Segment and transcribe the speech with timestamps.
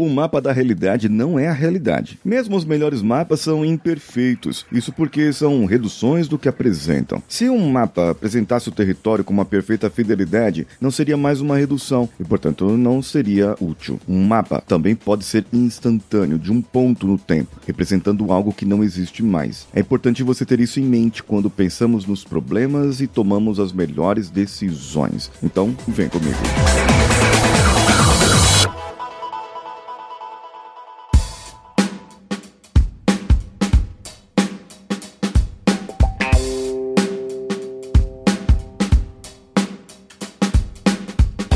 [0.00, 2.18] o mapa da realidade não é a realidade.
[2.24, 7.22] Mesmo os melhores mapas são imperfeitos, isso porque são reduções do que apresentam.
[7.28, 12.08] Se um mapa apresentasse o território com uma perfeita fidelidade, não seria mais uma redução
[12.18, 14.00] e, portanto, não seria útil.
[14.08, 18.82] Um mapa também pode ser instantâneo, de um ponto no tempo, representando algo que não
[18.82, 19.66] existe mais.
[19.74, 24.30] É importante você ter isso em mente quando pensamos nos problemas e tomamos as melhores
[24.30, 25.30] decisões.
[25.42, 26.38] Então, vem comigo.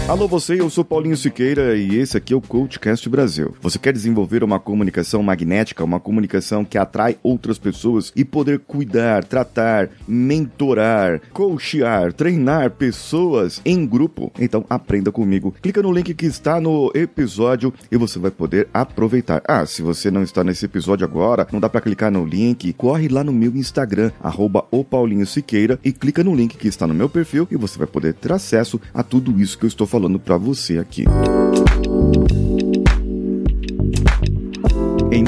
[0.06, 3.56] Alô você, eu sou Paulinho Siqueira e esse aqui é o Coachcast Brasil.
[3.62, 9.24] Você quer desenvolver uma comunicação magnética, uma comunicação que atrai outras pessoas e poder cuidar,
[9.24, 14.30] tratar, mentorar, coachear, treinar pessoas em grupo?
[14.38, 15.54] Então aprenda comigo.
[15.62, 19.40] Clica no link que está no episódio e você vai poder aproveitar.
[19.48, 23.08] Ah, se você não está nesse episódio agora, não dá para clicar no link, corre
[23.08, 26.92] lá no meu Instagram, arroba o Paulinho Siqueira e clica no link que está no
[26.92, 30.18] meu perfil e você vai poder ter acesso a tudo isso que eu estou falando
[30.18, 31.04] para você aqui.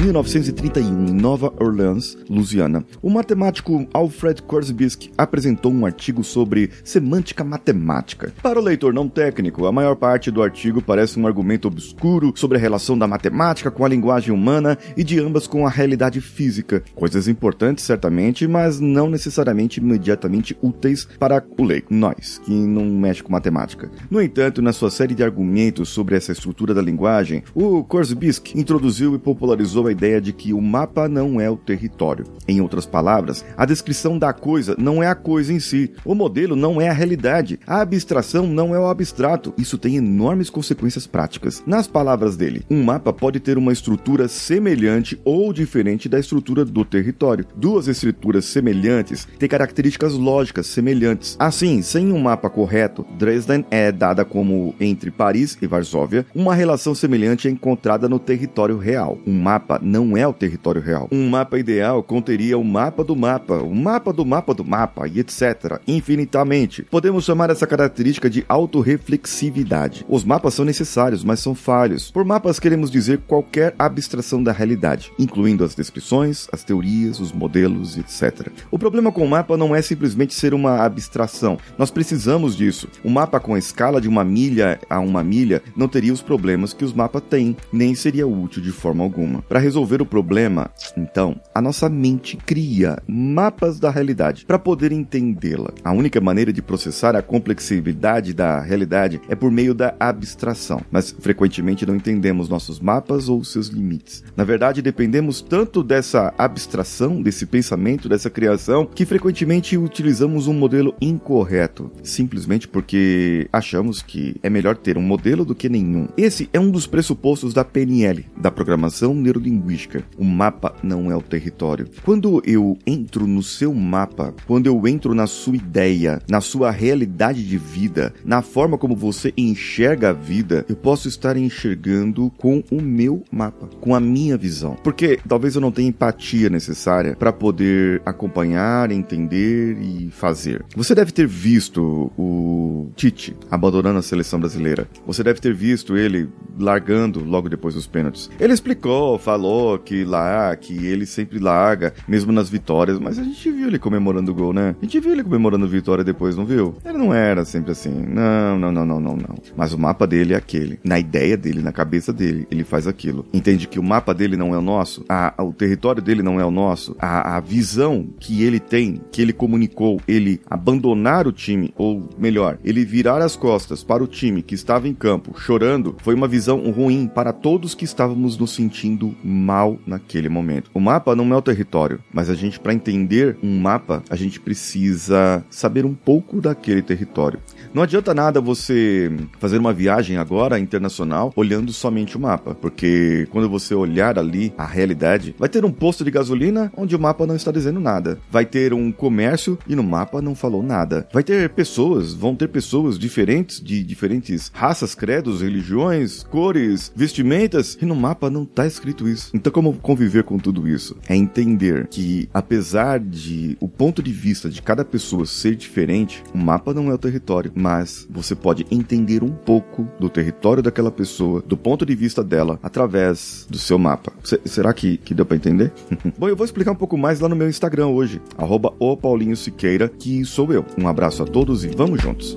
[0.06, 8.32] 1931, em Nova Orleans, Louisiana, o matemático Alfred Korzybski apresentou um artigo sobre semântica matemática.
[8.40, 12.56] Para o leitor não técnico, a maior parte do artigo parece um argumento obscuro sobre
[12.56, 16.84] a relação da matemática com a linguagem humana e de ambas com a realidade física.
[16.94, 23.24] Coisas importantes, certamente, mas não necessariamente imediatamente úteis para o leigo, nós, que não mexe
[23.24, 23.90] com matemática.
[24.08, 29.12] No entanto, na sua série de argumentos sobre essa estrutura da linguagem, o Korzybski introduziu
[29.16, 32.26] e popularizou a ideia de que o mapa não é o território.
[32.46, 36.54] Em outras palavras, a descrição da coisa não é a coisa em si, o modelo
[36.54, 39.54] não é a realidade, a abstração não é o abstrato.
[39.56, 41.62] Isso tem enormes consequências práticas.
[41.66, 46.84] Nas palavras dele, um mapa pode ter uma estrutura semelhante ou diferente da estrutura do
[46.84, 47.46] território.
[47.56, 51.36] Duas estruturas semelhantes têm características lógicas semelhantes.
[51.38, 56.94] Assim, sem um mapa correto, Dresden é dada como entre Paris e Varsóvia, uma relação
[56.94, 59.18] semelhante é encontrada no território real.
[59.26, 61.08] Um mapa não é o território real.
[61.12, 65.20] Um mapa ideal conteria o mapa do mapa, o mapa do mapa do mapa e
[65.20, 65.80] etc.
[65.86, 66.82] infinitamente.
[66.82, 70.04] Podemos chamar essa característica de autorreflexividade.
[70.08, 72.10] Os mapas são necessários, mas são falhos.
[72.10, 77.96] Por mapas queremos dizer qualquer abstração da realidade, incluindo as descrições, as teorias, os modelos,
[77.96, 78.48] etc.
[78.70, 81.58] O problema com o mapa não é simplesmente ser uma abstração.
[81.78, 82.88] Nós precisamos disso.
[83.04, 86.72] O mapa com a escala de uma milha a uma milha não teria os problemas
[86.72, 89.42] que os mapas têm, nem seria útil de forma alguma.
[89.42, 95.70] Para resolver o problema, então, a nossa mente cria mapas da realidade para poder entendê-la.
[95.84, 101.14] A única maneira de processar a complexidade da realidade é por meio da abstração, mas
[101.18, 104.22] frequentemente não entendemos nossos mapas ou seus limites.
[104.36, 110.94] Na verdade, dependemos tanto dessa abstração, desse pensamento, dessa criação, que frequentemente utilizamos um modelo
[111.00, 116.08] incorreto, simplesmente porque achamos que é melhor ter um modelo do que nenhum.
[116.16, 120.04] Esse é um dos pressupostos da PNL, da programação neuronal neurolinguística.
[120.16, 121.88] O mapa não é o território.
[122.04, 127.46] Quando eu entro no seu mapa, quando eu entro na sua ideia, na sua realidade
[127.46, 132.80] de vida, na forma como você enxerga a vida, eu posso estar enxergando com o
[132.80, 134.76] meu mapa, com a minha visão.
[134.82, 140.64] Porque talvez eu não tenha empatia necessária para poder acompanhar, entender e fazer.
[140.74, 144.88] Você deve ter visto o Tite abandonando a seleção brasileira.
[145.06, 146.28] Você deve ter visto ele
[146.58, 148.30] largando logo depois dos pênaltis.
[148.40, 149.45] Ele explicou, falou
[149.84, 154.32] que lá, que ele sempre larga, mesmo nas vitórias, mas a gente viu ele comemorando
[154.32, 154.74] o gol, né?
[154.80, 156.74] A gente viu ele comemorando vitória depois, não viu?
[156.84, 157.90] Ele não era sempre assim.
[157.90, 159.36] Não, não, não, não, não, não.
[159.56, 160.78] Mas o mapa dele é aquele.
[160.84, 163.26] Na ideia dele, na cabeça dele, ele faz aquilo.
[163.32, 166.40] Entende que o mapa dele não é o nosso, a, a, o território dele não
[166.40, 171.32] é o nosso, a, a visão que ele tem, que ele comunicou, ele abandonar o
[171.32, 175.94] time, ou melhor, ele virar as costas para o time que estava em campo chorando,
[175.98, 180.70] foi uma visão ruim para todos que estávamos nos sentindo mal naquele momento.
[180.74, 184.40] O mapa não é o território, mas a gente, para entender um mapa, a gente
[184.40, 187.38] precisa saber um pouco daquele território.
[187.72, 193.48] Não adianta nada você fazer uma viagem agora internacional olhando somente o mapa, porque quando
[193.48, 197.36] você olhar ali a realidade, vai ter um posto de gasolina onde o mapa não
[197.36, 198.18] está dizendo nada.
[198.30, 201.06] Vai ter um comércio e no mapa não falou nada.
[201.12, 207.84] Vai ter pessoas, vão ter pessoas diferentes de diferentes raças, credos, religiões, cores, vestimentas e
[207.84, 209.25] no mapa não está escrito isso.
[209.26, 209.30] Isso.
[209.34, 210.96] Então, como conviver com tudo isso?
[211.08, 216.38] É entender que, apesar de o ponto de vista de cada pessoa ser diferente, o
[216.38, 221.42] mapa não é o território, mas você pode entender um pouco do território daquela pessoa,
[221.42, 224.12] do ponto de vista dela, através do seu mapa.
[224.22, 225.72] C será que, que deu para entender?
[226.18, 229.36] Bom, eu vou explicar um pouco mais lá no meu Instagram hoje, arroba o Paulinho
[229.36, 230.64] Siqueira, que sou eu.
[230.78, 232.36] Um abraço a todos e vamos juntos!